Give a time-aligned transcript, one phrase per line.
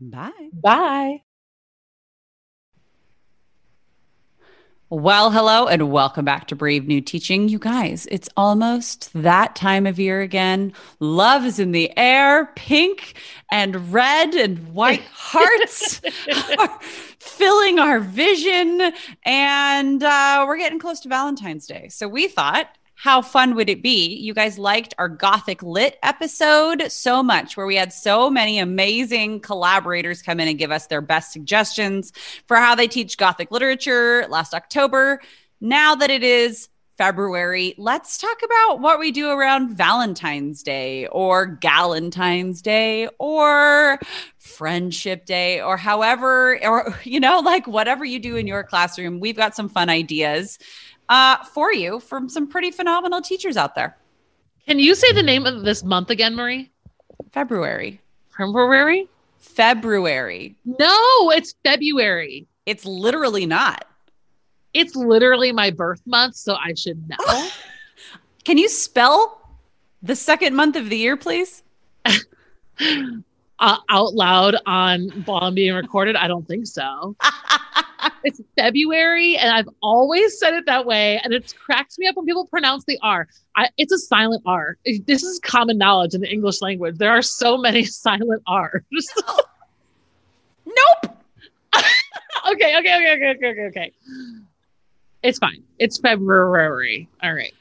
[0.00, 0.48] Bye.
[0.52, 1.22] Bye.
[4.92, 7.48] Well, hello and welcome back to Brave New Teaching.
[7.48, 10.72] You guys, it's almost that time of year again.
[10.98, 12.46] Love is in the air.
[12.56, 13.14] Pink
[13.52, 16.00] and red and white hearts
[16.58, 16.80] are
[17.20, 18.92] filling our vision.
[19.24, 21.88] And uh, we're getting close to Valentine's Day.
[21.88, 22.66] So we thought,
[23.02, 24.14] how fun would it be?
[24.16, 29.40] You guys liked our Gothic Lit episode so much, where we had so many amazing
[29.40, 32.12] collaborators come in and give us their best suggestions
[32.46, 35.22] for how they teach Gothic literature last October.
[35.62, 36.68] Now that it is
[36.98, 43.98] February, let's talk about what we do around Valentine's Day or Galentine's Day or
[44.36, 49.20] Friendship Day or however, or, you know, like whatever you do in your classroom.
[49.20, 50.58] We've got some fun ideas
[51.10, 53.98] uh, for you from some pretty phenomenal teachers out there.
[54.66, 56.70] Can you say the name of this month again, Marie?
[57.32, 58.00] February.
[58.36, 59.08] February?
[59.38, 60.54] February.
[60.64, 62.46] No, it's February.
[62.64, 63.84] It's literally not.
[64.72, 67.48] It's literally my birth month, so I should know.
[68.44, 69.40] Can you spell
[70.02, 71.64] the second month of the year, please?
[72.06, 72.18] uh,
[73.58, 76.14] out loud on while I'm being recorded?
[76.14, 77.16] I don't think so.
[78.24, 82.26] it's February, and I've always said it that way, and it cracks me up when
[82.26, 83.28] people pronounce the R.
[83.56, 84.76] I, it's a silent R.
[85.06, 86.98] This is common knowledge in the English language.
[86.98, 88.84] There are so many silent R's.
[90.66, 91.16] nope.
[92.52, 93.92] okay, okay, okay, okay, okay, okay, okay.
[95.22, 95.62] It's fine.
[95.78, 97.08] It's February.
[97.22, 97.52] All right.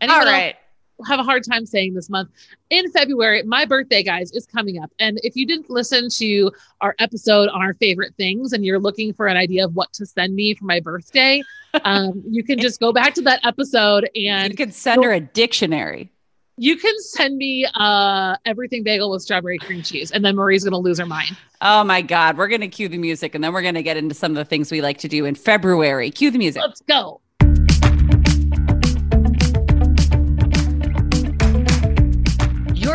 [0.00, 0.54] Anyone All right.
[0.54, 0.63] Else?
[1.06, 2.30] Have a hard time saying this month.
[2.70, 4.90] In February, my birthday, guys, is coming up.
[4.98, 9.12] And if you didn't listen to our episode on our favorite things and you're looking
[9.12, 11.42] for an idea of what to send me for my birthday,
[11.84, 15.20] um, you can just go back to that episode and you can send her a
[15.20, 16.10] dictionary.
[16.56, 20.70] You can send me uh, everything bagel with strawberry cream cheese, and then Marie's going
[20.70, 21.36] to lose her mind.
[21.60, 22.36] Oh my God.
[22.36, 24.36] We're going to cue the music and then we're going to get into some of
[24.36, 26.10] the things we like to do in February.
[26.10, 26.62] Cue the music.
[26.62, 27.20] Let's go.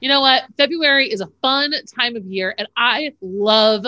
[0.00, 0.44] You know what?
[0.56, 3.84] February is a fun time of year, and I love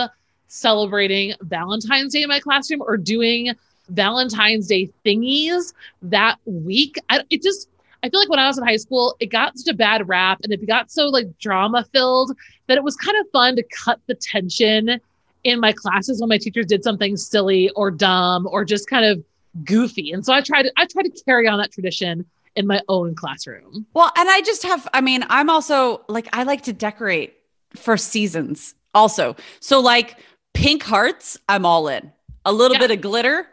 [0.49, 3.53] celebrating Valentine's Day in my classroom or doing
[3.89, 5.73] Valentine's Day thingies
[6.03, 6.97] that week.
[7.09, 7.69] I, it just,
[8.03, 10.41] I feel like when I was in high school, it got such a bad rap
[10.45, 12.37] and it got so like drama filled
[12.67, 15.01] that it was kind of fun to cut the tension
[15.45, 19.25] in my classes when my teachers did something silly or dumb or just kind of
[19.65, 20.13] goofy.
[20.13, 22.27] And so I tried to, I tried to carry on that tradition
[22.57, 23.87] in my own classroom.
[23.95, 27.35] Well, and I just have, I mean, I'm also like, I like to decorate
[27.75, 29.37] for seasons also.
[29.61, 30.19] So, like
[30.55, 32.13] pink hearts, I'm all in.
[32.45, 32.87] A little yeah.
[32.87, 33.47] bit of glitter.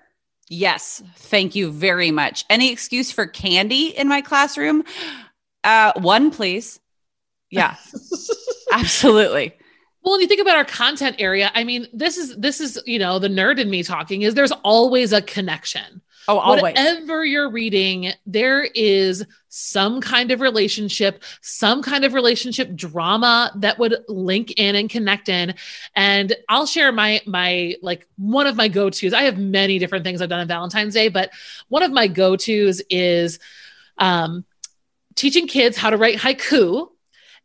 [0.50, 1.04] Yes.
[1.16, 2.44] Thank you very much.
[2.50, 4.84] Any excuse for candy in my classroom?
[5.64, 6.80] Uh, one, please.
[7.52, 7.76] Yeah.
[8.72, 9.54] Absolutely.
[10.04, 13.00] Well, when you think about our content area, I mean, this is this is you
[13.00, 16.02] know the nerd in me talking is there's always a connection.
[16.30, 16.62] Oh, always.
[16.62, 23.80] Whatever you're reading, there is some kind of relationship, some kind of relationship drama that
[23.80, 25.56] would link in and connect in.
[25.96, 29.12] And I'll share my my like one of my go-tos.
[29.12, 31.32] I have many different things I've done on Valentine's Day, but
[31.68, 33.40] one of my go-tos is
[33.98, 34.46] um
[35.16, 36.90] teaching kids how to write haiku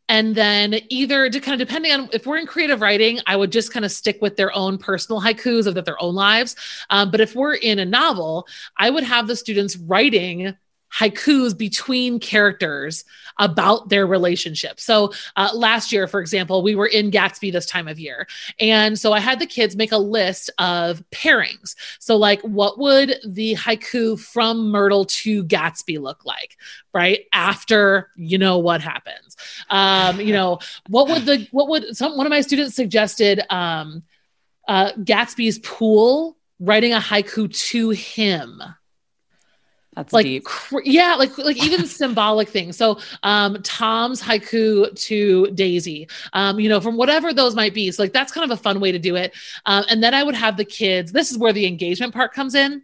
[0.08, 3.50] and then either to kind of depending on if we're in creative writing i would
[3.50, 6.56] just kind of stick with their own personal haikus of their own lives.
[6.90, 8.46] Um, but if we're in a novel
[8.76, 10.56] i would have the students writing
[10.96, 13.04] haikus between characters
[13.38, 14.78] about their relationship.
[14.78, 18.26] So uh, last year, for example, we were in Gatsby this time of year.
[18.60, 21.74] And so I had the kids make a list of pairings.
[21.98, 26.56] So, like, what would the haiku from Myrtle to Gatsby look like,
[26.92, 27.24] right?
[27.32, 29.36] After you know what happens.
[29.70, 34.04] Um, you know, what would the, what would some, one of my students suggested, um,
[34.68, 38.62] uh, Gatsby's pool writing a haiku to him
[39.94, 40.44] that's like deep.
[40.44, 42.76] Cr- yeah, like like even symbolic things.
[42.76, 46.08] So um Tom's haiku to Daisy.
[46.32, 47.90] Um, you know, from whatever those might be.
[47.90, 49.34] So like that's kind of a fun way to do it.
[49.66, 52.54] Um, and then I would have the kids, this is where the engagement part comes
[52.54, 52.82] in,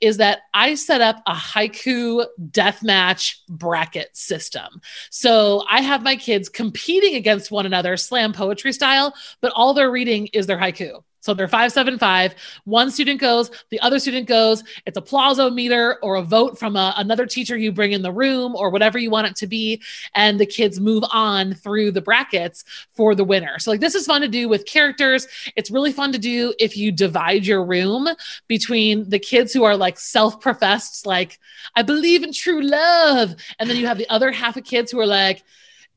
[0.00, 4.80] is that I set up a haiku death match bracket system.
[5.10, 9.90] So I have my kids competing against one another, slam poetry style, but all they're
[9.90, 11.02] reading is their haiku.
[11.22, 12.34] So they're 575.
[12.64, 14.64] One student goes, the other student goes.
[14.86, 18.12] It's a plazo meter or a vote from a, another teacher you bring in the
[18.12, 19.80] room or whatever you want it to be.
[20.14, 23.60] And the kids move on through the brackets for the winner.
[23.60, 25.28] So, like, this is fun to do with characters.
[25.54, 28.08] It's really fun to do if you divide your room
[28.48, 31.38] between the kids who are like self professed, like,
[31.76, 33.36] I believe in true love.
[33.60, 35.44] And then you have the other half of kids who are like,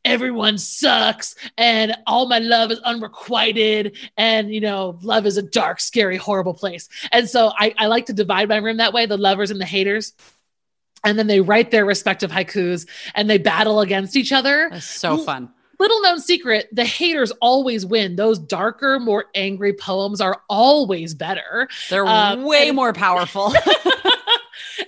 [0.06, 5.80] everyone sucks and all my love is unrequited and you know love is a dark
[5.80, 6.88] scary horrible place.
[7.12, 9.66] And so I, I like to divide my room that way the lovers and the
[9.66, 10.14] haters.
[11.04, 14.70] And then they write their respective haikus and they battle against each other.
[14.72, 15.52] That's so fun.
[15.80, 18.16] little known secret the haters always win.
[18.16, 21.68] Those darker more angry poems are always better.
[21.90, 23.54] They're um, way and- more powerful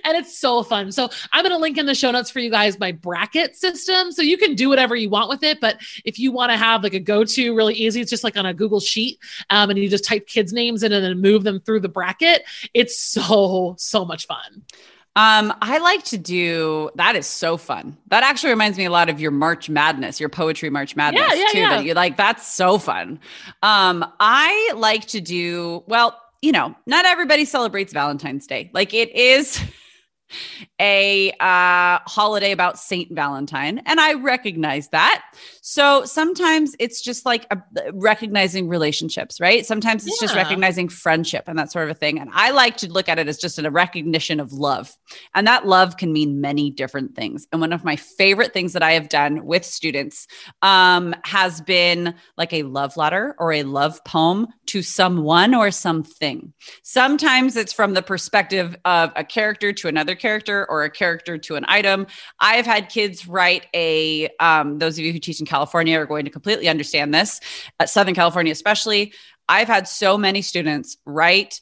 [0.08, 0.90] and it's so fun.
[0.92, 4.12] So I'm going to link in the show notes for you guys my bracket system.
[4.12, 5.60] So you can do whatever you want with it.
[5.60, 8.36] But if you want to have like a go to really easy, it's just like
[8.36, 9.18] on a Google sheet
[9.50, 12.42] um, and you just type kids' names in and then move them through the bracket.
[12.74, 14.64] It's so, so much fun.
[15.18, 17.96] Um, I like to do that is so fun.
[18.06, 21.34] That actually reminds me a lot of your March Madness, your poetry March Madness yeah,
[21.34, 21.58] yeah, too.
[21.58, 21.70] Yeah.
[21.70, 23.18] That you like that's so fun.
[23.64, 28.70] Um, I like to do well, you know, not everybody celebrates Valentine's Day.
[28.72, 29.60] Like it is
[30.80, 35.24] a uh, holiday about Saint Valentine, and I recognize that.
[35.70, 37.58] So sometimes it's just like a,
[37.92, 39.66] recognizing relationships, right?
[39.66, 40.28] Sometimes it's yeah.
[40.28, 42.18] just recognizing friendship and that sort of a thing.
[42.18, 44.96] And I like to look at it as just a recognition of love,
[45.34, 47.46] and that love can mean many different things.
[47.52, 50.26] And one of my favorite things that I have done with students
[50.62, 56.54] um, has been like a love letter or a love poem to someone or something.
[56.82, 61.56] Sometimes it's from the perspective of a character to another character or a character to
[61.56, 62.06] an item.
[62.40, 66.24] I've had kids write a, um, those of you who teach in California are going
[66.24, 67.40] to completely understand this,
[67.80, 69.12] uh, Southern California especially.
[69.48, 71.60] I've had so many students write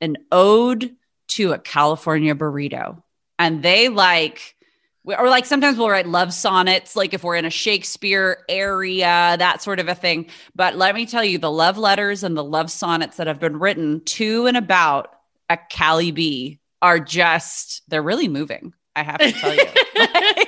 [0.00, 0.96] an ode
[1.28, 3.02] to a California burrito.
[3.38, 4.56] And they like,
[5.04, 9.62] or like sometimes we'll write love sonnets, like if we're in a Shakespeare area, that
[9.62, 10.26] sort of a thing.
[10.54, 13.58] But let me tell you, the love letters and the love sonnets that have been
[13.58, 15.14] written to and about
[15.48, 18.72] a Cali B are just, they're really moving.
[18.94, 19.64] I have to tell you.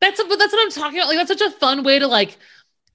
[0.00, 1.08] that's, but that's what I'm talking about.
[1.08, 2.36] Like, that's such a fun way to like,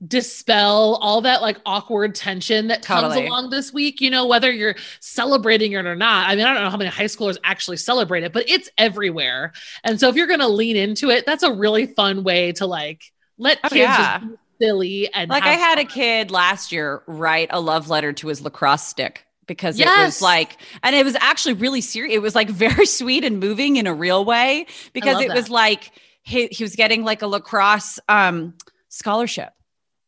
[0.05, 4.75] dispel all that like awkward tension that comes along this week you know whether you're
[4.99, 8.23] celebrating it or not i mean i don't know how many high schoolers actually celebrate
[8.23, 9.53] it but it's everywhere
[9.85, 12.65] and so if you're going to lean into it that's a really fun way to
[12.65, 14.21] like let oh, kids yeah.
[14.59, 15.85] silly and like i had fun.
[15.85, 19.97] a kid last year write a love letter to his lacrosse stick because Yes.
[19.97, 23.39] it was like and it was actually really serious it was like very sweet and
[23.39, 25.91] moving in a real way because it was like
[26.25, 28.53] he, he was getting like a lacrosse um
[28.89, 29.53] scholarship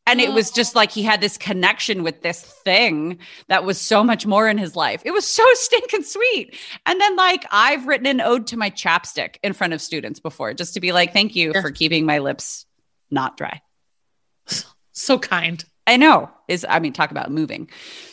[0.07, 3.19] and it was just like he had this connection with this thing
[3.49, 5.01] that was so much more in his life.
[5.03, 6.55] It was so stinking sweet.
[6.85, 10.53] And then, like, I've written an ode to my chapstick in front of students before,
[10.53, 12.65] just to be like, thank you for keeping my lips
[13.11, 13.61] not dry.
[14.93, 15.63] So kind.
[15.85, 17.69] I know is I mean talk about moving.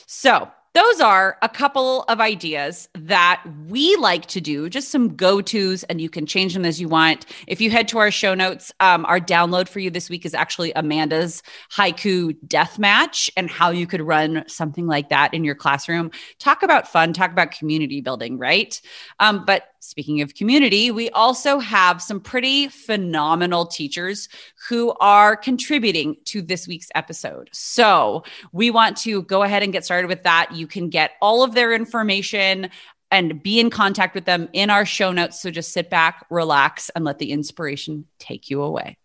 [0.06, 5.40] So, those are a couple of ideas that we like to do, just some go
[5.40, 7.26] tos, and you can change them as you want.
[7.46, 10.34] If you head to our show notes, um, our download for you this week is
[10.34, 15.54] actually Amanda's haiku death match and how you could run something like that in your
[15.54, 16.10] classroom.
[16.40, 18.80] Talk about fun, talk about community building, right?
[19.20, 24.28] Um, but speaking of community, we also have some pretty phenomenal teachers
[24.68, 27.50] who are contributing to this week's episode.
[27.52, 30.52] So we want to go ahead and get started with that.
[30.52, 32.70] You can get all of their information
[33.10, 35.40] and be in contact with them in our show notes.
[35.40, 38.96] So just sit back, relax, and let the inspiration take you away.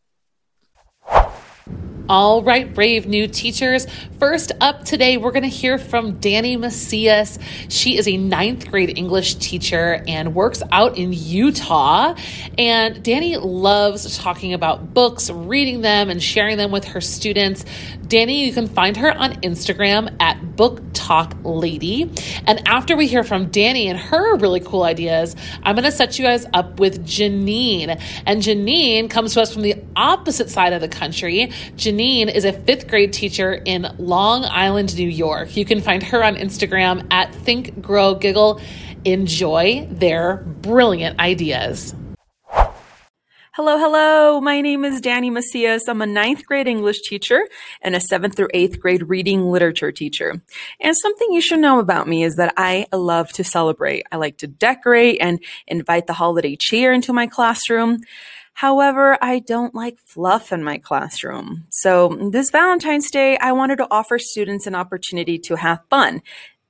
[2.09, 3.85] All right, brave new teachers.
[4.17, 7.37] First up today, we're going to hear from Danny Macias.
[7.67, 12.15] She is a ninth grade English teacher and works out in Utah.
[12.57, 17.63] And Danny loves talking about books, reading them, and sharing them with her students.
[18.07, 22.11] Danny, you can find her on Instagram at Book Talk Lady.
[22.45, 26.19] And after we hear from Danny and her really cool ideas, I'm going to set
[26.19, 27.97] you guys up with Janine.
[28.25, 31.47] And Janine comes to us from the opposite side of the country.
[31.77, 35.55] Janine is a fifth grade teacher in Long Island, New York.
[35.55, 38.59] You can find her on Instagram at Think Grow Giggle.
[39.05, 41.95] Enjoy their brilliant ideas.
[43.61, 44.39] Hello, hello.
[44.39, 45.89] My name is Danny Macias.
[45.89, 47.45] I'm a ninth grade English teacher
[47.81, 50.41] and a seventh through eighth grade reading literature teacher.
[50.79, 54.05] And something you should know about me is that I love to celebrate.
[54.13, 57.97] I like to decorate and invite the holiday cheer into my classroom.
[58.53, 61.65] However, I don't like fluff in my classroom.
[61.67, 66.21] So this Valentine's Day, I wanted to offer students an opportunity to have fun.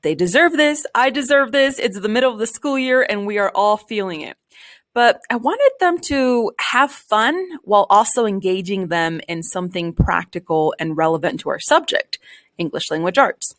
[0.01, 0.87] They deserve this.
[0.95, 1.77] I deserve this.
[1.77, 4.38] It's the middle of the school year and we are all feeling it
[4.99, 10.97] but I wanted them to have fun while also engaging them in something practical and
[10.97, 12.19] relevant to our subject,
[12.59, 13.55] English language arts.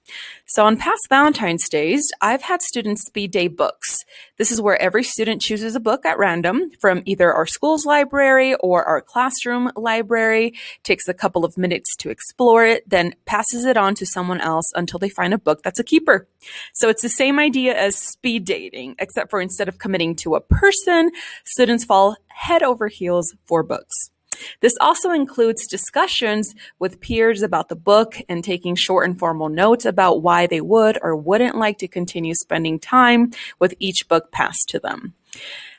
[0.47, 4.05] So on past Valentine's Days, I've had students speed date books.
[4.37, 8.55] This is where every student chooses a book at random from either our school's library
[8.57, 13.77] or our classroom library, takes a couple of minutes to explore it, then passes it
[13.77, 16.29] on to someone else until they find a book that's a keeper.
[16.75, 20.41] So it's the same idea as speed dating, except for instead of committing to a
[20.41, 21.11] person,
[21.45, 24.11] students fall head over heels for books.
[24.61, 29.85] This also includes discussions with peers about the book and taking short and formal notes
[29.85, 34.69] about why they would or wouldn't like to continue spending time with each book passed
[34.69, 35.15] to them.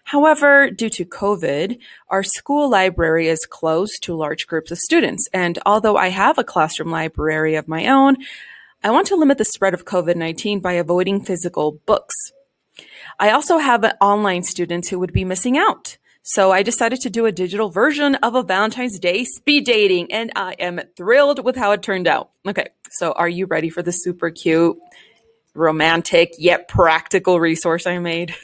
[0.05, 1.77] However, due to COVID,
[2.09, 5.27] our school library is closed to large groups of students.
[5.33, 8.17] And although I have a classroom library of my own,
[8.83, 12.15] I want to limit the spread of COVID 19 by avoiding physical books.
[13.19, 15.97] I also have online students who would be missing out.
[16.23, 20.31] So I decided to do a digital version of a Valentine's Day speed dating, and
[20.35, 22.29] I am thrilled with how it turned out.
[22.47, 24.77] Okay, so are you ready for the super cute,
[25.55, 28.35] romantic, yet practical resource I made?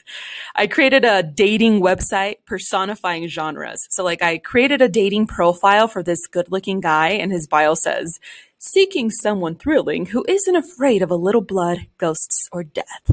[0.56, 3.86] I created a dating website personifying genres.
[3.92, 7.76] So, like, I created a dating profile for this good looking guy, and his bio
[7.76, 8.20] says,
[8.58, 13.12] Seeking someone thrilling who isn't afraid of a little blood, ghosts, or death.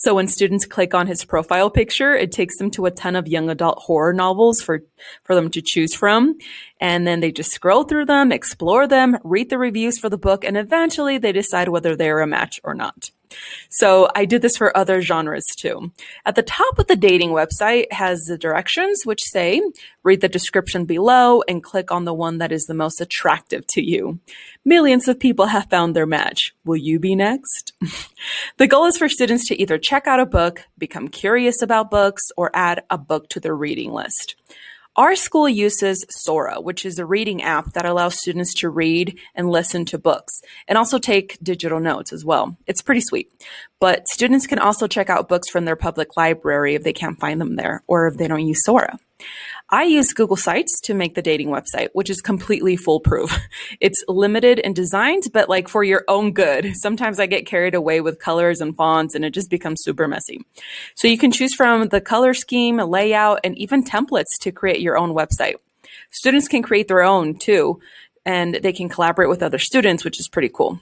[0.00, 3.28] So when students click on his profile picture, it takes them to a ton of
[3.28, 4.80] young adult horror novels for,
[5.24, 6.38] for them to choose from.
[6.80, 10.44] And then they just scroll through them, explore them, read the reviews for the book,
[10.44, 13.10] and eventually they decide whether they're a match or not.
[13.68, 15.92] So I did this for other genres too.
[16.26, 19.62] At the top of the dating website has the directions which say,
[20.02, 23.82] read the description below and click on the one that is the most attractive to
[23.82, 24.18] you.
[24.64, 26.54] Millions of people have found their match.
[26.64, 27.72] Will you be next?
[28.56, 32.22] the goal is for students to either check out a book, become curious about books,
[32.36, 34.36] or add a book to their reading list.
[35.00, 39.48] Our school uses Sora, which is a reading app that allows students to read and
[39.48, 42.58] listen to books and also take digital notes as well.
[42.66, 43.32] It's pretty sweet.
[43.78, 47.40] But students can also check out books from their public library if they can't find
[47.40, 48.98] them there or if they don't use Sora.
[49.70, 53.38] I use Google Sites to make the dating website, which is completely foolproof.
[53.80, 56.72] It's limited in designs, but like for your own good.
[56.74, 60.44] Sometimes I get carried away with colors and fonts and it just becomes super messy.
[60.96, 64.98] So you can choose from the color scheme, layout, and even templates to create your
[64.98, 65.54] own website.
[66.10, 67.80] Students can create their own too,
[68.24, 70.80] and they can collaborate with other students, which is pretty cool.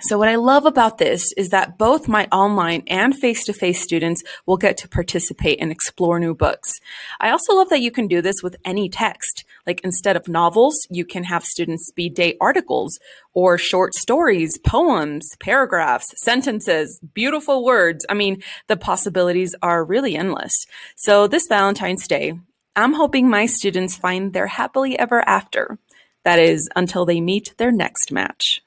[0.00, 4.56] So what I love about this is that both my online and face-to-face students will
[4.56, 6.72] get to participate and explore new books.
[7.20, 9.44] I also love that you can do this with any text.
[9.66, 12.98] Like instead of novels, you can have students speed date articles
[13.34, 18.04] or short stories, poems, paragraphs, sentences, beautiful words.
[18.08, 20.66] I mean, the possibilities are really endless.
[20.96, 22.34] So this Valentine's Day,
[22.74, 25.78] I'm hoping my students find their happily ever after.
[26.24, 28.63] That is, until they meet their next match.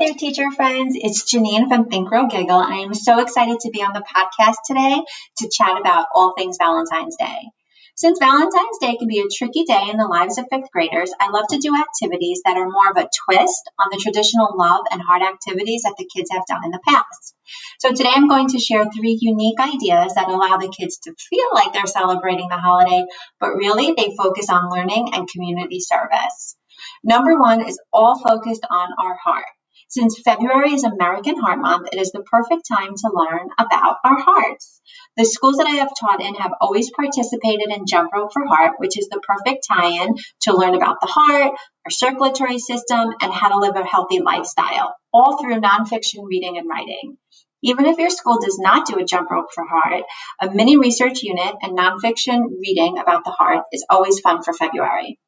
[0.00, 0.96] There, teacher friends.
[0.96, 4.00] It's Janine from Think Grow Giggle, and I am so excited to be on the
[4.00, 4.96] podcast today
[5.36, 7.50] to chat about all things Valentine's Day.
[7.96, 11.28] Since Valentine's Day can be a tricky day in the lives of fifth graders, I
[11.28, 15.02] love to do activities that are more of a twist on the traditional love and
[15.02, 17.34] heart activities that the kids have done in the past.
[17.80, 21.48] So today I'm going to share three unique ideas that allow the kids to feel
[21.52, 23.04] like they're celebrating the holiday,
[23.38, 26.56] but really they focus on learning and community service.
[27.04, 29.44] Number one is all focused on our heart.
[29.92, 34.20] Since February is American Heart Month, it is the perfect time to learn about our
[34.20, 34.80] hearts.
[35.16, 38.74] The schools that I have taught in have always participated in Jump Rope for Heart,
[38.78, 43.32] which is the perfect tie in to learn about the heart, our circulatory system, and
[43.32, 47.16] how to live a healthy lifestyle, all through nonfiction reading and writing.
[47.64, 50.04] Even if your school does not do a jump rope for heart,
[50.40, 55.18] a mini research unit and nonfiction reading about the heart is always fun for February.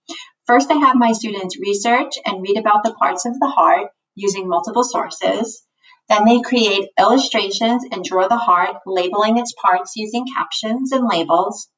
[0.47, 4.49] First, I have my students research and read about the parts of the heart using
[4.49, 5.62] multiple sources.
[6.09, 11.69] Then they create illustrations and draw the heart, labeling its parts using captions and labels.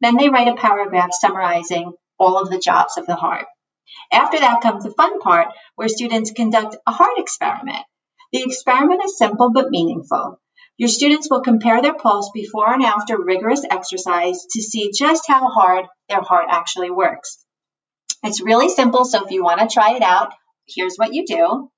[0.00, 3.46] Then they write a paragraph summarizing all of the jobs of the heart.
[4.12, 7.84] After that comes the fun part where students conduct a heart experiment.
[8.32, 10.40] The experiment is simple but meaningful.
[10.76, 15.48] Your students will compare their pulse before and after rigorous exercise to see just how
[15.48, 17.44] hard their heart actually works.
[18.24, 20.34] It's really simple, so if you want to try it out,
[20.66, 21.70] here's what you do.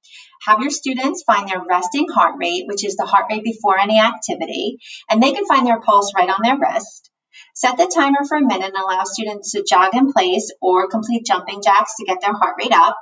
[0.46, 3.98] Have your students find their resting heart rate, which is the heart rate before any
[3.98, 4.78] activity,
[5.10, 7.10] and they can find their pulse right on their wrist.
[7.54, 11.26] Set the timer for a minute and allow students to jog in place or complete
[11.26, 12.96] jumping jacks to get their heart rate up.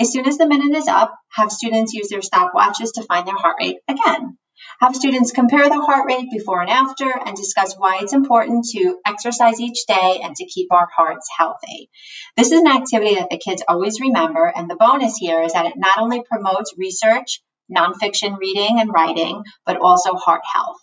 [0.00, 3.36] As soon as the minute is up, have students use their stopwatches to find their
[3.36, 4.38] heart rate again.
[4.80, 8.98] Have students compare the heart rate before and after and discuss why it's important to
[9.06, 11.90] exercise each day and to keep our hearts healthy.
[12.36, 15.66] This is an activity that the kids always remember, and the bonus here is that
[15.66, 17.40] it not only promotes research,
[17.74, 20.76] nonfiction reading and writing, but also heart health.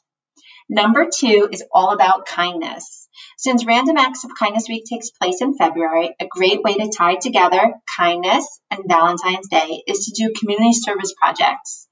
[0.70, 3.10] Number two is all about kindness.
[3.38, 7.16] Since Random Acts of Kindness Week takes place in February, a great way to tie
[7.16, 11.90] together kindness and Valentine's Day is to do community service projects.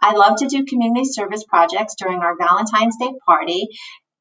[0.00, 3.68] I love to do community service projects during our Valentine's Day party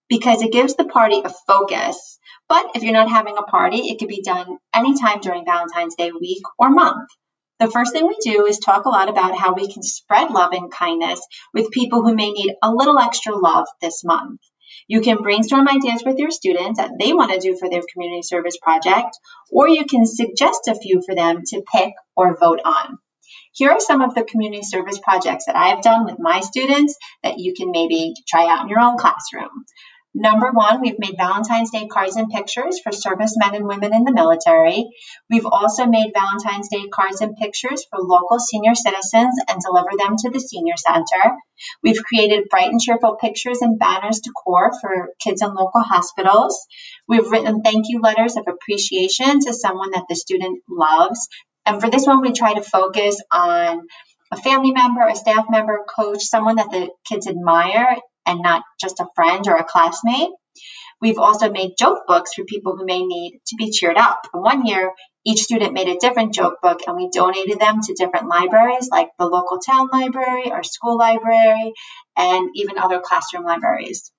[0.10, 2.20] because it gives the party a focus.
[2.48, 6.12] But if you're not having a party, it could be done anytime during Valentine's Day
[6.12, 7.08] week or month.
[7.60, 10.54] The first thing we do is talk a lot about how we can spread love
[10.54, 11.22] and kindness
[11.54, 14.40] with people who may need a little extra love this month.
[14.88, 18.24] You can brainstorm ideas with your students that they want to do for their community
[18.24, 19.18] service project,
[19.52, 22.98] or you can suggest a few for them to pick or vote on.
[23.52, 27.40] Here are some of the community service projects that I've done with my students that
[27.40, 29.66] you can maybe try out in your own classroom.
[30.16, 34.12] Number one, we've made Valentine's Day cards and pictures for servicemen and women in the
[34.12, 34.90] military.
[35.30, 40.16] We've also made Valentine's Day cards and pictures for local senior citizens and deliver them
[40.18, 41.38] to the senior center.
[41.84, 46.58] We've created bright and cheerful pictures and banners decor for kids in local hospitals.
[47.08, 51.28] We've written thank you letters of appreciation to someone that the student loves
[51.70, 53.82] and for this one, we try to focus on
[54.32, 59.00] a family member, a staff member, coach, someone that the kids admire and not just
[59.00, 60.30] a friend or a classmate.
[61.00, 64.20] We've also made joke books for people who may need to be cheered up.
[64.34, 64.92] one year,
[65.24, 69.10] each student made a different joke book and we donated them to different libraries like
[69.20, 71.74] the local town library, our school library,
[72.18, 74.12] and even other classroom libraries.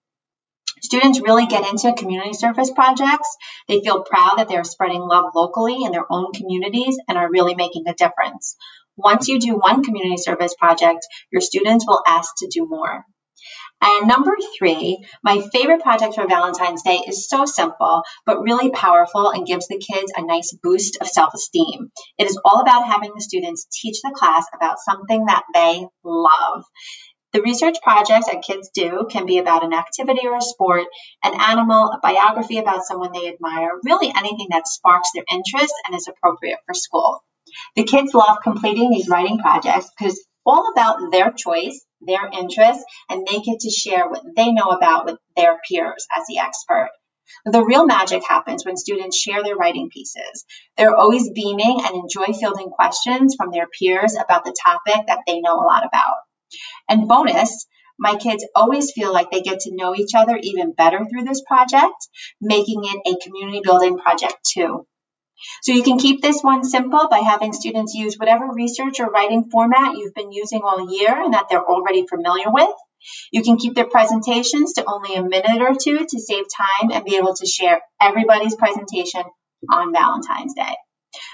[0.82, 3.36] Students really get into community service projects.
[3.68, 7.54] They feel proud that they're spreading love locally in their own communities and are really
[7.54, 8.56] making a difference.
[8.96, 13.04] Once you do one community service project, your students will ask to do more.
[13.82, 19.30] And number three, my favorite project for Valentine's Day is so simple, but really powerful
[19.30, 21.90] and gives the kids a nice boost of self esteem.
[22.18, 26.64] It is all about having the students teach the class about something that they love.
[27.32, 30.86] The research projects that kids do can be about an activity or a sport,
[31.22, 35.94] an animal, a biography about someone they admire, really anything that sparks their interest and
[35.94, 37.22] is appropriate for school.
[37.76, 42.80] The kids love completing these writing projects because it's all about their choice, their interest,
[43.08, 46.90] and they get to share what they know about with their peers as the expert.
[47.44, 50.44] The real magic happens when students share their writing pieces.
[50.76, 55.40] They're always beaming and enjoy fielding questions from their peers about the topic that they
[55.40, 56.16] know a lot about.
[56.88, 57.66] And bonus,
[57.98, 61.42] my kids always feel like they get to know each other even better through this
[61.42, 62.08] project,
[62.40, 64.86] making it a community building project too.
[65.62, 69.50] So you can keep this one simple by having students use whatever research or writing
[69.50, 72.70] format you've been using all year and that they're already familiar with.
[73.32, 77.04] You can keep their presentations to only a minute or two to save time and
[77.04, 79.22] be able to share everybody's presentation
[79.70, 80.74] on Valentine's Day.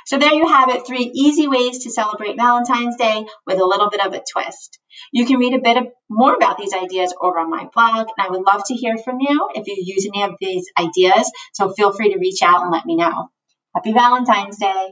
[0.07, 3.91] So there you have it, three easy ways to celebrate Valentine's Day with a little
[3.91, 4.79] bit of a twist.
[5.13, 8.27] You can read a bit of, more about these ideas over on my blog, and
[8.27, 11.73] I would love to hear from you if you use any of these ideas, so
[11.73, 13.29] feel free to reach out and let me know.
[13.75, 14.91] Happy Valentine's Day.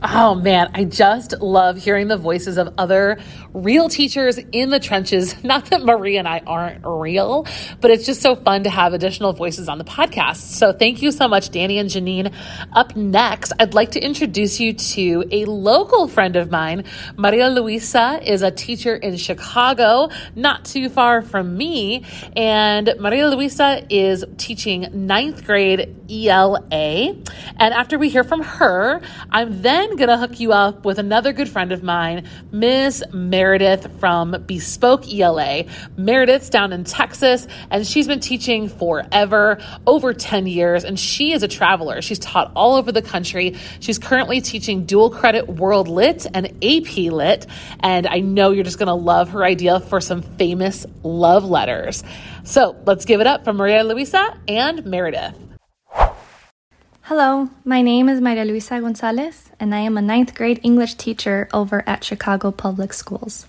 [0.00, 3.18] Oh man, I just love hearing the voices of other
[3.52, 5.42] real teachers in the trenches.
[5.48, 7.46] Not that Marie and I aren't real,
[7.80, 10.36] but it's just so fun to have additional voices on the podcast.
[10.36, 12.32] So thank you so much, Danny and Janine.
[12.74, 16.84] Up next, I'd like to introduce you to a local friend of mine.
[17.16, 22.04] Maria Luisa is a teacher in Chicago, not too far from me.
[22.36, 27.16] And Maria Luisa is teaching ninth grade ELA.
[27.56, 30.98] And after we hear from her, I'm then I'm going to hook you up with
[30.98, 35.64] another good friend of mine, Miss Meredith from Bespoke ELA.
[35.96, 41.42] Meredith's down in Texas, and she's been teaching forever, over 10 years, and she is
[41.42, 42.02] a traveler.
[42.02, 43.56] She's taught all over the country.
[43.80, 47.46] She's currently teaching dual credit World Lit and AP Lit,
[47.80, 52.04] and I know you're just going to love her idea for some famous love letters.
[52.44, 55.47] So let's give it up for Maria Luisa and Meredith.
[57.08, 61.48] Hello, my name is Maria Luisa Gonzalez, and I am a ninth grade English teacher
[61.54, 63.46] over at Chicago Public Schools.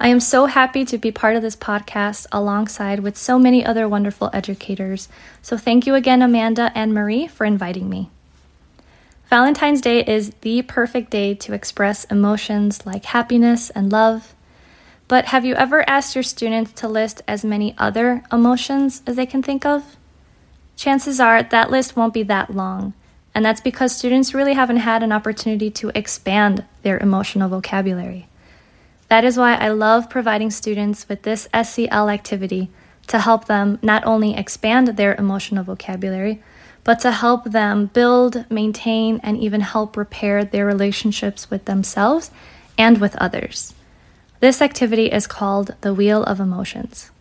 [0.00, 3.88] I am so happy to be part of this podcast alongside with so many other
[3.88, 5.08] wonderful educators.
[5.42, 8.10] So, thank you again, Amanda and Marie, for inviting me.
[9.30, 14.34] Valentine's Day is the perfect day to express emotions like happiness and love.
[15.06, 19.26] But have you ever asked your students to list as many other emotions as they
[19.26, 19.96] can think of?
[20.76, 22.94] Chances are that list won't be that long.
[23.34, 28.28] And that's because students really haven't had an opportunity to expand their emotional vocabulary.
[29.08, 32.70] That is why I love providing students with this SEL activity
[33.08, 36.42] to help them not only expand their emotional vocabulary,
[36.84, 42.30] but to help them build, maintain, and even help repair their relationships with themselves
[42.76, 43.74] and with others.
[44.40, 47.11] This activity is called the Wheel of Emotions.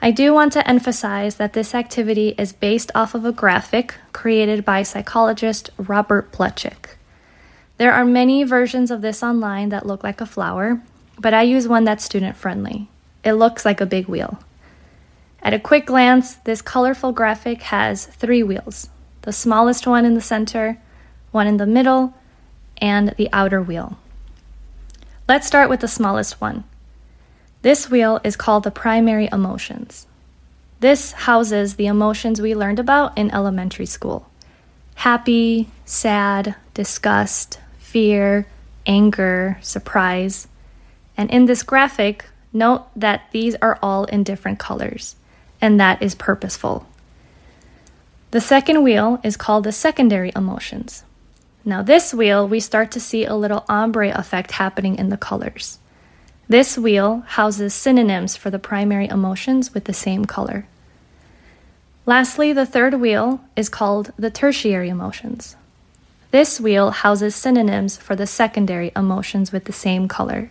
[0.00, 4.64] I do want to emphasize that this activity is based off of a graphic created
[4.64, 6.96] by psychologist Robert Plutchik.
[7.78, 10.82] There are many versions of this online that look like a flower,
[11.18, 12.88] but I use one that's student friendly.
[13.24, 14.38] It looks like a big wheel.
[15.42, 18.90] At a quick glance, this colorful graphic has three wheels
[19.22, 20.78] the smallest one in the center,
[21.32, 22.14] one in the middle,
[22.78, 23.98] and the outer wheel.
[25.26, 26.62] Let's start with the smallest one.
[27.62, 30.06] This wheel is called the primary emotions.
[30.80, 34.28] This houses the emotions we learned about in elementary school
[34.96, 38.46] happy, sad, disgust, fear,
[38.86, 40.48] anger, surprise.
[41.16, 45.16] And in this graphic, note that these are all in different colors,
[45.60, 46.86] and that is purposeful.
[48.30, 51.04] The second wheel is called the secondary emotions.
[51.64, 55.78] Now, this wheel, we start to see a little ombre effect happening in the colors.
[56.48, 60.68] This wheel houses synonyms for the primary emotions with the same color.
[62.06, 65.56] Lastly, the third wheel is called the tertiary emotions.
[66.30, 70.50] This wheel houses synonyms for the secondary emotions with the same color.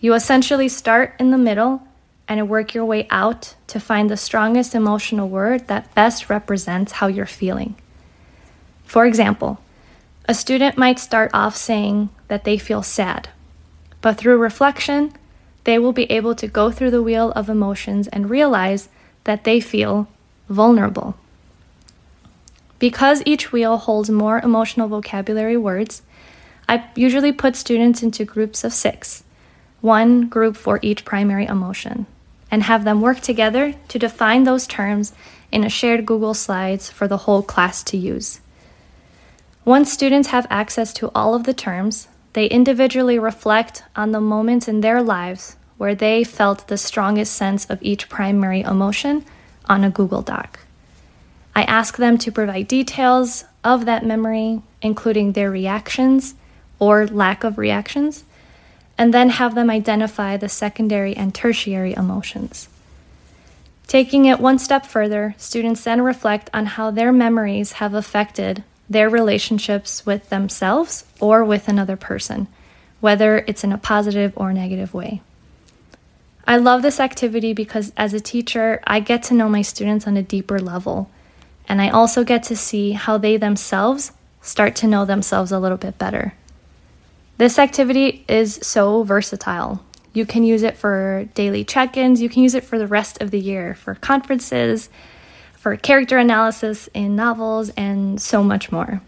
[0.00, 1.82] You essentially start in the middle
[2.26, 7.06] and work your way out to find the strongest emotional word that best represents how
[7.06, 7.76] you're feeling.
[8.84, 9.60] For example,
[10.24, 13.28] a student might start off saying that they feel sad
[14.00, 15.12] but through reflection,
[15.64, 18.88] they will be able to go through the wheel of emotions and realize
[19.24, 20.08] that they feel
[20.48, 21.16] vulnerable.
[22.78, 26.02] Because each wheel holds more emotional vocabulary words,
[26.68, 29.24] I usually put students into groups of six,
[29.80, 32.06] one group for each primary emotion,
[32.50, 35.12] and have them work together to define those terms
[35.50, 38.40] in a shared Google Slides for the whole class to use.
[39.64, 42.08] Once students have access to all of the terms,
[42.38, 47.64] they individually reflect on the moments in their lives where they felt the strongest sense
[47.64, 49.24] of each primary emotion
[49.68, 50.60] on a Google Doc.
[51.56, 56.36] I ask them to provide details of that memory, including their reactions
[56.78, 58.22] or lack of reactions,
[58.96, 62.68] and then have them identify the secondary and tertiary emotions.
[63.88, 69.08] Taking it one step further, students then reflect on how their memories have affected their
[69.08, 72.48] relationships with themselves or with another person,
[73.00, 75.20] whether it's in a positive or negative way.
[76.46, 80.16] I love this activity because as a teacher, I get to know my students on
[80.16, 81.10] a deeper level,
[81.68, 85.76] and I also get to see how they themselves start to know themselves a little
[85.76, 86.32] bit better.
[87.36, 89.84] This activity is so versatile.
[90.14, 93.20] You can use it for daily check ins, you can use it for the rest
[93.20, 94.88] of the year, for conferences,
[95.58, 99.02] for character analysis in novels, and so much more.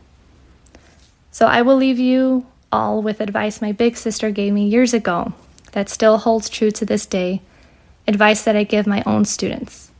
[1.31, 5.33] So I will leave you all with advice my big sister gave me years ago
[5.73, 7.41] that still holds true to this day
[8.09, 9.93] advice that I give my own students.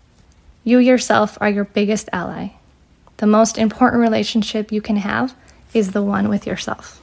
[0.65, 2.49] You yourself are your biggest ally.
[3.19, 5.35] The most important relationship you can have
[5.73, 7.01] is the one with yourself.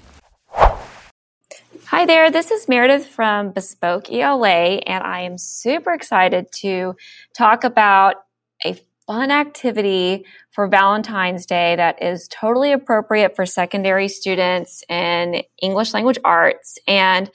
[1.86, 6.95] Hi there, this is Meredith from Bespoke ELA, and I am super excited to
[7.33, 8.15] talk about
[9.08, 16.20] fun activity for Valentine's Day that is totally appropriate for secondary students in English language
[16.24, 16.78] arts.
[16.88, 17.32] And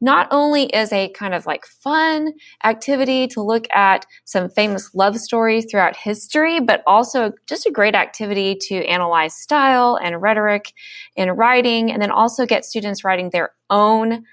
[0.00, 2.32] not only is a kind of like fun
[2.64, 7.94] activity to look at some famous love stories throughout history, but also just a great
[7.94, 10.72] activity to analyze style and rhetoric
[11.16, 14.24] in writing, and then also get students writing their own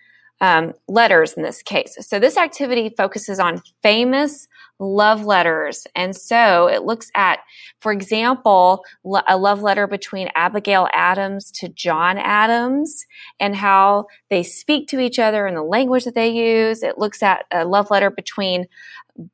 [0.42, 1.96] um, letters in this case.
[2.00, 4.48] So this activity focuses on famous
[4.80, 5.88] love letters.
[5.96, 7.40] And so it looks at,
[7.82, 8.84] for example,
[9.28, 13.06] a love letter between Abigail Adams to John Adams
[13.40, 16.84] and how they speak to each other and the language that they use.
[16.84, 18.68] It looks at a love letter between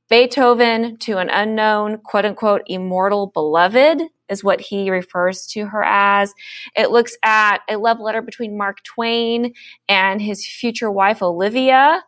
[0.10, 4.02] Beethoven to an unknown, quote unquote, immortal beloved
[4.34, 6.34] is what he refers to her as.
[6.76, 9.54] It looks at a love letter between Mark Twain
[9.88, 12.04] and his future wife, Olivia.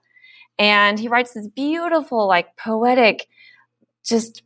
[0.60, 3.28] And he writes this beautiful, like poetic,
[4.06, 4.44] just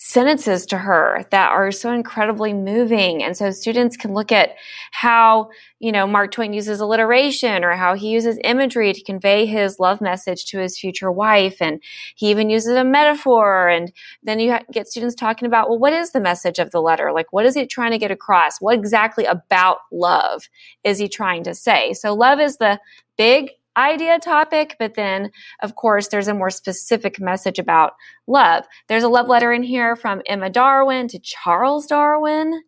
[0.00, 3.20] sentences to her that are so incredibly moving.
[3.20, 4.54] And so students can look at
[4.92, 9.80] how, you know, Mark Twain uses alliteration or how he uses imagery to convey his
[9.80, 11.60] love message to his future wife.
[11.60, 11.82] And
[12.14, 13.68] he even uses a metaphor.
[13.68, 17.12] And then you get students talking about, well, what is the message of the letter?
[17.12, 18.60] Like, what is he trying to get across?
[18.60, 20.48] What exactly about love
[20.84, 21.92] is he trying to say?
[21.92, 22.78] So love is the
[23.16, 25.30] big idea topic, but then,
[25.62, 27.92] of course, there's a more specific message about
[28.26, 28.64] love.
[28.88, 32.62] There's a love letter in here from Emma Darwin to Charles Darwin,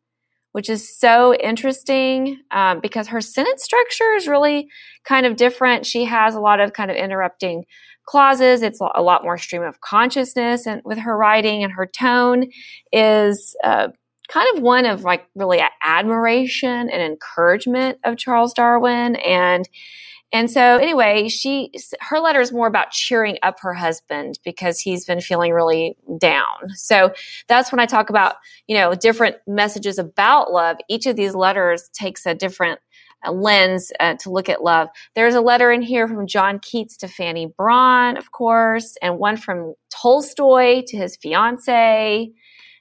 [0.52, 4.68] which is so interesting um, because her sentence structure is really
[5.04, 5.86] kind of different.
[5.86, 7.64] She has a lot of kind of interrupting
[8.06, 8.62] clauses.
[8.62, 12.46] It's a lot more stream of consciousness and with her writing and her tone
[12.92, 13.88] is uh,
[14.30, 19.68] kind of one of like really admiration and encouragement of Charles Darwin and
[20.32, 25.04] and so anyway, she her letter is more about cheering up her husband because he's
[25.04, 26.70] been feeling really down.
[26.74, 27.12] So
[27.48, 28.36] that's when I talk about,
[28.68, 30.76] you know, different messages about love.
[30.88, 32.78] Each of these letters takes a different
[33.26, 34.88] uh, lens uh, to look at love.
[35.16, 39.36] There's a letter in here from John Keats to Fanny Brawne, of course, and one
[39.36, 42.30] from Tolstoy to his fiance,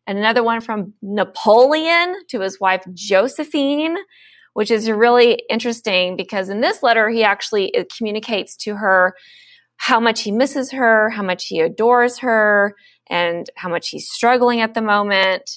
[0.06, 3.98] and another one from Napoleon to his wife Josephine
[4.54, 9.16] which is really interesting because in this letter, he actually communicates to her
[9.78, 12.76] how much he misses her, how much he adores her,
[13.10, 15.50] and how much he's struggling at the moment.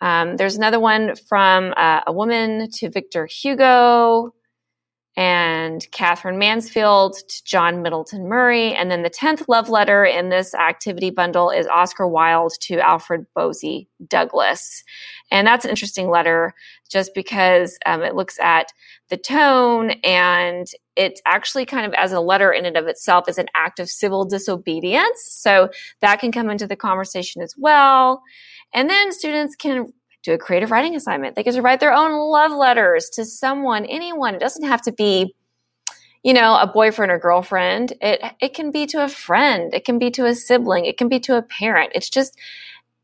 [0.00, 4.34] Um, there's another one from uh, a woman to Victor Hugo
[5.16, 8.72] and Katherine Mansfield to John Middleton Murry.
[8.72, 13.26] And then the 10th love letter in this activity bundle is Oscar Wilde to Alfred
[13.34, 14.82] Bosie Douglas.
[15.30, 16.54] And that's an interesting letter
[16.90, 18.72] just because um, it looks at
[19.10, 23.38] the tone and it's actually kind of as a letter in and of itself is
[23.38, 25.22] an act of civil disobedience.
[25.26, 25.68] So
[26.00, 28.22] that can come into the conversation as well.
[28.72, 29.92] And then students can
[30.22, 31.34] do a creative writing assignment.
[31.34, 34.34] They get to write their own love letters to someone, anyone.
[34.34, 35.34] It doesn't have to be,
[36.22, 37.92] you know, a boyfriend or girlfriend.
[38.00, 39.74] It it can be to a friend.
[39.74, 40.86] It can be to a sibling.
[40.86, 41.92] It can be to a parent.
[41.94, 42.38] It's just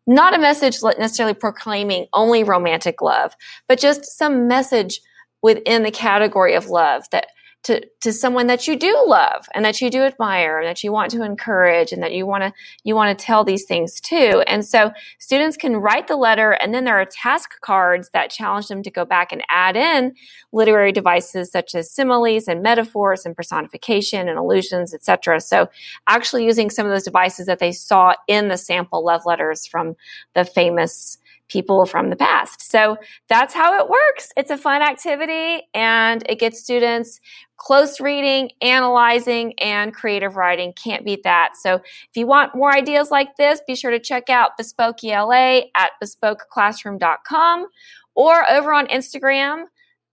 [0.06, 3.34] not a message necessarily proclaiming only romantic love,
[3.68, 5.00] but just some message
[5.42, 7.28] within the category of love that
[7.64, 10.92] to, to someone that you do love and that you do admire and that you
[10.92, 12.52] want to encourage and that you want to
[12.84, 14.42] you want to tell these things too.
[14.46, 18.68] And so students can write the letter and then there are task cards that challenge
[18.68, 20.14] them to go back and add in
[20.52, 25.40] literary devices such as similes and metaphors and personification and allusions, etc.
[25.40, 25.68] So
[26.06, 29.96] actually using some of those devices that they saw in the sample love letters from
[30.34, 31.18] the famous
[31.48, 32.70] people from the past.
[32.70, 32.96] So
[33.28, 34.30] that's how it works.
[34.36, 37.20] It's a fun activity and it gets students
[37.58, 40.72] close reading, analyzing, and creative writing.
[40.82, 41.56] Can't beat that.
[41.60, 45.62] So if you want more ideas like this, be sure to check out Bespoke ELA
[45.74, 47.66] at bespokeclassroom.com
[48.14, 49.64] or over on Instagram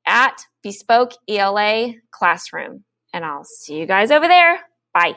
[0.06, 2.84] at Bespoke ELA Classroom.
[3.13, 4.60] And I'll see you guys over there.
[4.93, 5.15] Bye.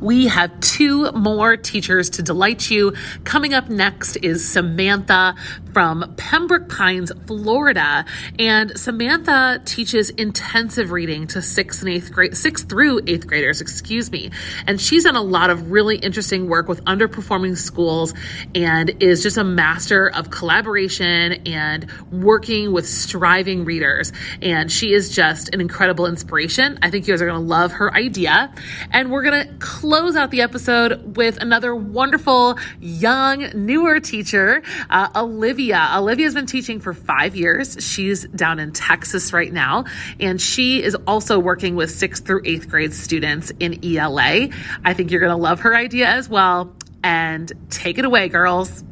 [0.00, 2.94] We have two more teachers to delight you.
[3.24, 5.34] Coming up next is Samantha
[5.72, 8.04] from Pembroke Pines, Florida.
[8.38, 14.10] And Samantha teaches intensive reading to sixth and eighth grade, sixth through eighth graders, excuse
[14.10, 14.30] me.
[14.66, 18.14] And she's done a lot of really interesting work with underperforming schools
[18.54, 24.12] and is just a master of collaboration and working with striving readers.
[24.42, 26.78] And she is just an incredible inspiration.
[26.82, 28.52] I think you guys are going to love her idea.
[28.90, 35.08] And we're going to close out the episode with another wonderful, young, newer teacher, uh,
[35.14, 35.59] Olivia.
[35.68, 37.76] Olivia's been teaching for five years.
[37.84, 39.84] She's down in Texas right now,
[40.18, 44.48] and she is also working with sixth through eighth grade students in ELA.
[44.84, 46.74] I think you're going to love her idea as well.
[47.02, 48.84] And take it away, girls.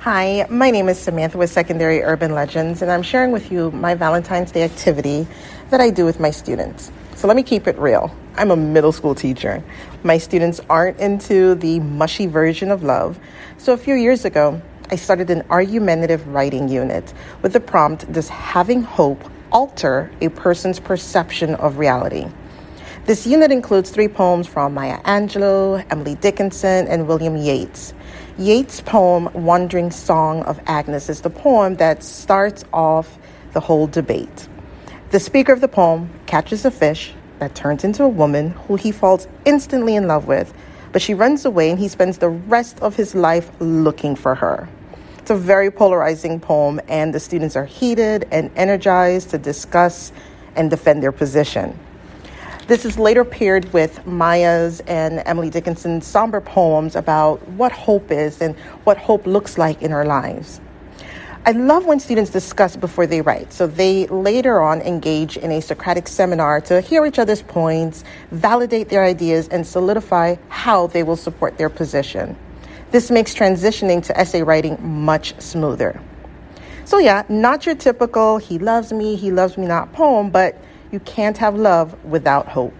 [0.00, 3.94] Hi, my name is Samantha with Secondary Urban Legends, and I'm sharing with you my
[3.94, 5.26] Valentine's Day activity
[5.70, 6.90] that I do with my students.
[7.16, 8.14] So let me keep it real.
[8.38, 9.64] I'm a middle school teacher.
[10.04, 13.18] My students aren't into the mushy version of love.
[13.56, 18.28] So a few years ago, I started an argumentative writing unit with the prompt Does
[18.28, 22.28] having hope alter a person's perception of reality?
[23.06, 27.92] This unit includes three poems from Maya Angelou, Emily Dickinson, and William Yeats.
[28.38, 33.18] Yeats' poem, Wandering Song of Aengus, is the poem that starts off
[33.52, 34.46] the whole debate.
[35.10, 38.92] The speaker of the poem catches a fish that turns into a woman who he
[38.92, 40.52] falls instantly in love with,
[40.92, 44.68] but she runs away and he spends the rest of his life looking for her.
[45.18, 50.10] It's a very polarizing poem, and the students are heated and energized to discuss
[50.56, 51.78] and defend their position.
[52.66, 58.40] This is later paired with Maya's and Emily Dickinson's somber poems about what hope is
[58.40, 60.60] and what hope looks like in our lives.
[61.48, 63.54] I love when students discuss before they write.
[63.54, 68.90] So they later on engage in a Socratic seminar to hear each other's points, validate
[68.90, 72.36] their ideas, and solidify how they will support their position.
[72.90, 75.98] This makes transitioning to essay writing much smoother.
[76.84, 80.54] So, yeah, not your typical he loves me, he loves me not poem, but
[80.92, 82.74] you can't have love without hope.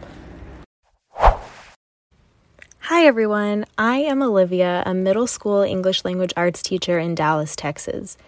[2.81, 3.65] Hi, everyone.
[3.79, 8.19] I am Olivia, a middle school English language arts teacher in Dallas, Texas.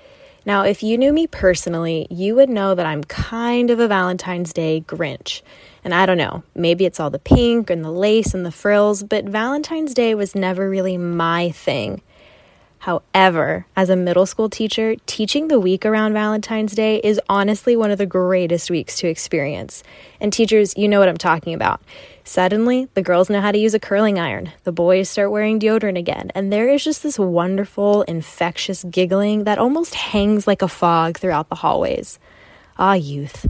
[0.47, 4.53] Now, if you knew me personally, you would know that I'm kind of a Valentine's
[4.53, 5.43] Day Grinch.
[5.85, 9.03] And I don't know, maybe it's all the pink and the lace and the frills,
[9.03, 12.03] but Valentine's Day was never really my thing.
[12.81, 17.91] However, as a middle school teacher, teaching the week around Valentine's Day is honestly one
[17.91, 19.83] of the greatest weeks to experience.
[20.19, 21.83] And teachers, you know what I'm talking about.
[22.25, 25.99] Suddenly, the girls know how to use a curling iron, the boys start wearing deodorant
[25.99, 31.19] again, and there is just this wonderful, infectious giggling that almost hangs like a fog
[31.19, 32.19] throughout the hallways.
[32.79, 33.47] Ah, youth.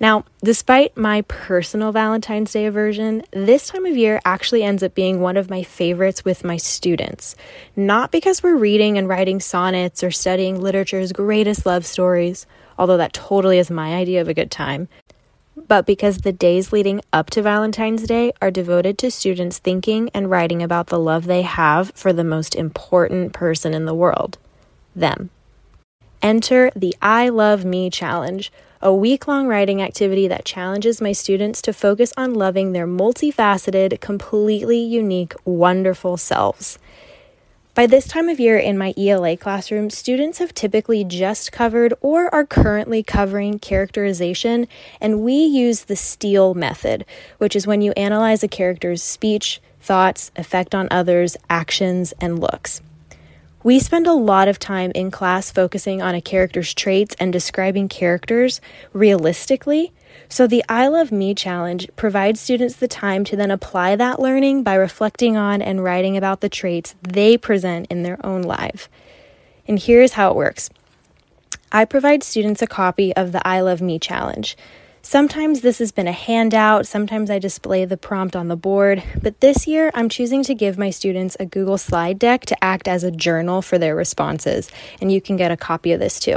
[0.00, 5.20] Now, despite my personal Valentine's Day aversion, this time of year actually ends up being
[5.20, 7.34] one of my favorites with my students.
[7.74, 12.46] Not because we're reading and writing sonnets or studying literature's greatest love stories,
[12.78, 14.88] although that totally is my idea of a good time,
[15.66, 20.30] but because the days leading up to Valentine's Day are devoted to students thinking and
[20.30, 24.38] writing about the love they have for the most important person in the world
[24.94, 25.30] them.
[26.22, 31.60] Enter the I Love Me Challenge a week long writing activity that challenges my students
[31.62, 36.78] to focus on loving their multifaceted, completely unique, wonderful selves.
[37.74, 42.32] By this time of year in my ELA classroom, students have typically just covered or
[42.34, 44.66] are currently covering characterization,
[45.00, 47.04] and we use the STEAL method,
[47.38, 52.80] which is when you analyze a character's speech, thoughts, effect on others, actions, and looks.
[53.68, 57.90] We spend a lot of time in class focusing on a character's traits and describing
[57.90, 58.62] characters
[58.94, 59.92] realistically.
[60.26, 64.62] So, the I Love Me challenge provides students the time to then apply that learning
[64.62, 68.88] by reflecting on and writing about the traits they present in their own life.
[69.66, 70.70] And here's how it works
[71.70, 74.56] I provide students a copy of the I Love Me challenge.
[75.08, 79.40] Sometimes this has been a handout, sometimes I display the prompt on the board, but
[79.40, 83.04] this year I'm choosing to give my students a Google slide deck to act as
[83.04, 86.36] a journal for their responses, and you can get a copy of this too.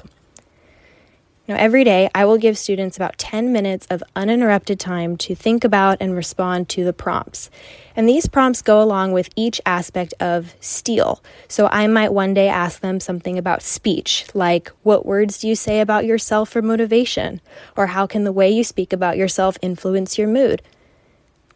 [1.51, 5.65] Now, every day, I will give students about 10 minutes of uninterrupted time to think
[5.65, 7.49] about and respond to the prompts.
[7.93, 11.21] And these prompts go along with each aspect of STEAL.
[11.49, 15.55] So I might one day ask them something about speech, like what words do you
[15.55, 17.41] say about yourself for motivation?
[17.75, 20.61] Or how can the way you speak about yourself influence your mood?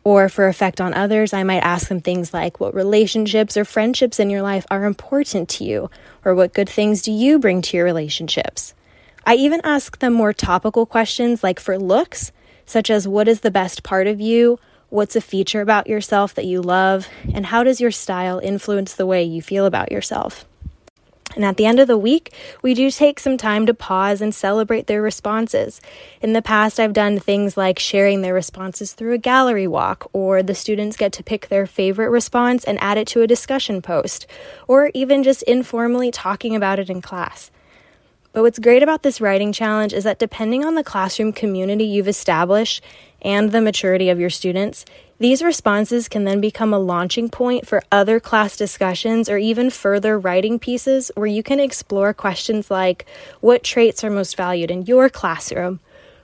[0.04, 4.20] Or for effect on others, I might ask them things like what relationships or friendships
[4.20, 5.90] in your life are important to you?
[6.26, 8.74] Or what good things do you bring to your relationships?
[9.28, 12.32] I even ask them more topical questions like for looks,
[12.68, 14.60] such as what is the best part of you?
[14.90, 17.08] What's a feature about yourself that you love?
[17.34, 20.46] And how does your style influence the way you feel about yourself?
[21.36, 24.34] And at the end of the week, we do take some time to pause and
[24.34, 25.82] celebrate their responses.
[26.22, 30.44] In the past, I've done things like sharing their responses through a gallery walk, or
[30.44, 34.28] the students get to pick their favorite response and add it to a discussion post,
[34.68, 37.50] or even just informally talking about it in class.
[38.36, 42.10] But what's great about this writing challenge is that depending on the classroom community you've
[42.10, 42.84] established
[43.22, 44.84] and the maturity of your students,
[45.20, 50.20] these responses can then become a launching point for other class discussions or even further
[50.20, 53.06] writing pieces where you can explore questions like
[53.40, 55.80] what traits are most valued in your classroom?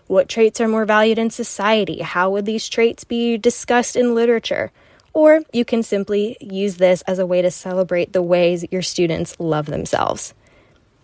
[0.07, 2.01] What traits are more valued in society?
[2.01, 4.73] How would these traits be discussed in literature?
[5.13, 9.39] Or you can simply use this as a way to celebrate the ways your students
[9.39, 10.33] love themselves.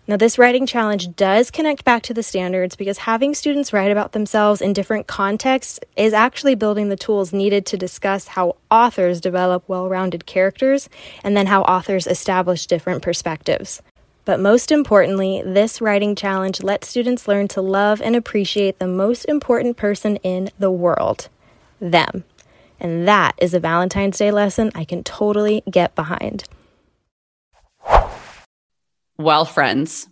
[0.08, 4.12] Now, this writing challenge does connect back to the standards because having students write about
[4.12, 9.68] themselves in different contexts is actually building the tools needed to discuss how authors develop
[9.68, 10.88] well rounded characters
[11.22, 13.82] and then how authors establish different perspectives.
[14.24, 19.26] But most importantly, this writing challenge lets students learn to love and appreciate the most
[19.26, 21.28] important person in the world
[21.80, 22.24] them.
[22.80, 26.44] And that is a Valentine's Day lesson I can totally get behind.
[29.20, 30.06] Well, friends,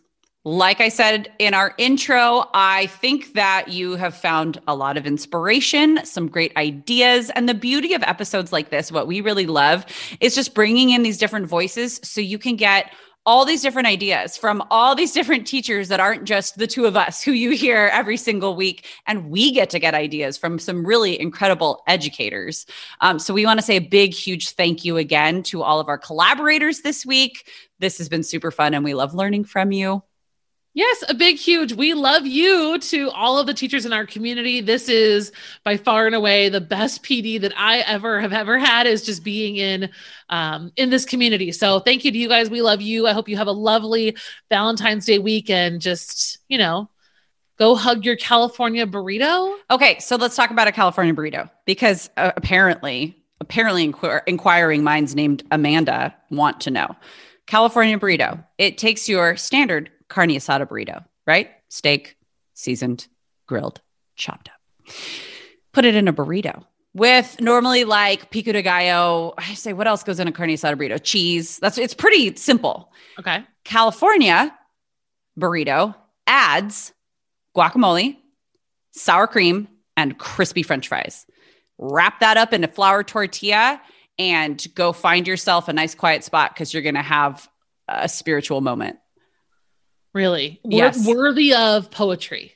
[0.44, 5.06] like I said in our intro, I think that you have found a lot of
[5.06, 7.30] inspiration, some great ideas.
[7.30, 9.86] And the beauty of episodes like this, what we really love
[10.20, 12.92] is just bringing in these different voices so you can get
[13.26, 16.96] all these different ideas from all these different teachers that aren't just the two of
[16.96, 18.86] us who you hear every single week.
[19.06, 22.66] And we get to get ideas from some really incredible educators.
[23.00, 25.88] Um, so we want to say a big, huge thank you again to all of
[25.88, 27.50] our collaborators this week.
[27.80, 30.02] This has been super fun and we love learning from you.
[30.76, 31.72] Yes, a big, huge.
[31.72, 34.60] We love you to all of the teachers in our community.
[34.60, 35.32] This is
[35.64, 38.86] by far and away the best PD that I ever have ever had.
[38.86, 39.88] Is just being in
[40.28, 41.50] um, in this community.
[41.50, 42.50] So thank you to you guys.
[42.50, 43.06] We love you.
[43.06, 44.18] I hope you have a lovely
[44.50, 45.80] Valentine's Day weekend.
[45.80, 46.90] Just you know,
[47.58, 49.56] go hug your California burrito.
[49.70, 55.14] Okay, so let's talk about a California burrito because uh, apparently, apparently, inquir- inquiring minds
[55.14, 56.94] named Amanda want to know.
[57.46, 58.44] California burrito.
[58.58, 61.50] It takes your standard carne asada burrito, right?
[61.68, 62.16] Steak,
[62.54, 63.06] seasoned,
[63.46, 63.80] grilled,
[64.16, 64.94] chopped up.
[65.72, 69.34] Put it in a burrito with normally like pico de gallo.
[69.36, 71.02] I say, what else goes in a carne asada burrito?
[71.02, 71.58] Cheese.
[71.58, 72.92] That's it's pretty simple.
[73.18, 73.44] Okay.
[73.64, 74.56] California
[75.38, 75.94] burrito
[76.26, 76.92] adds
[77.56, 78.16] guacamole,
[78.92, 81.26] sour cream, and crispy french fries.
[81.78, 83.80] Wrap that up in a flour tortilla
[84.18, 87.48] and go find yourself a nice quiet spot because you're going to have
[87.88, 88.98] a spiritual moment.
[90.16, 90.60] Really?
[90.64, 91.06] Yes.
[91.06, 92.54] worthy of poetry.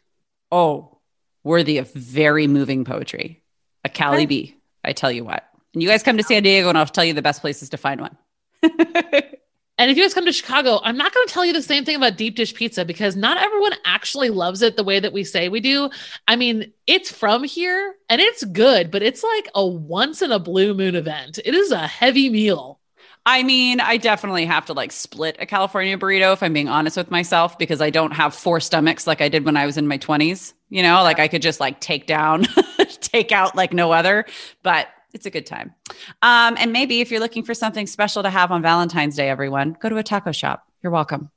[0.50, 0.96] Oh,
[1.44, 3.42] worthy of very moving poetry.
[3.84, 4.24] A Cali.
[4.24, 5.44] B, I tell you what.
[5.74, 7.76] And you guys come to San Diego and I'll tell you the best places to
[7.76, 8.16] find one.
[9.80, 11.86] And if you guys come to Chicago, I'm not going to tell you the same
[11.86, 15.24] thing about deep dish pizza because not everyone actually loves it the way that we
[15.24, 15.88] say we do.
[16.28, 20.38] I mean, it's from here and it's good, but it's like a once in a
[20.38, 21.38] blue moon event.
[21.42, 22.79] It is a heavy meal.
[23.26, 26.96] I mean, I definitely have to like split a California burrito if I'm being honest
[26.96, 29.86] with myself because I don't have four stomachs like I did when I was in
[29.86, 30.54] my 20s.
[30.70, 32.46] You know, like I could just like take down,
[33.00, 34.24] take out like no other,
[34.62, 35.74] but it's a good time.
[36.22, 39.76] Um, and maybe if you're looking for something special to have on Valentine's Day, everyone,
[39.80, 40.66] go to a taco shop.
[40.82, 41.30] You're welcome.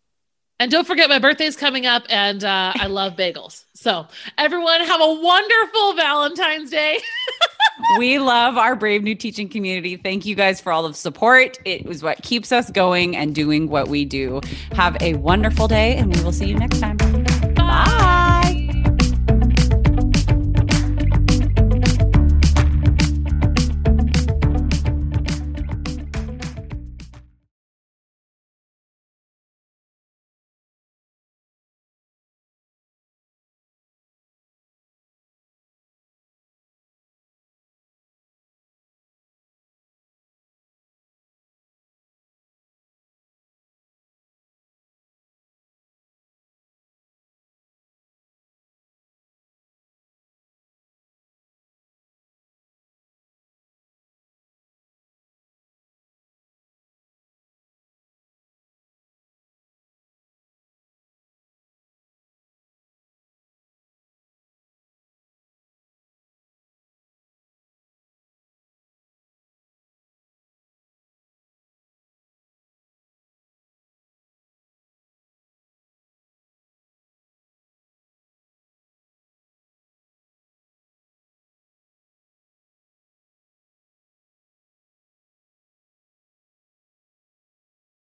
[0.59, 3.65] And don't forget, my birthday's coming up and uh, I love bagels.
[3.73, 4.07] So,
[4.37, 6.99] everyone, have a wonderful Valentine's Day.
[7.97, 9.97] we love our brave new teaching community.
[9.97, 11.57] Thank you guys for all of support.
[11.65, 14.41] It was what keeps us going and doing what we do.
[14.73, 17.22] Have a wonderful day, and we will see you next time.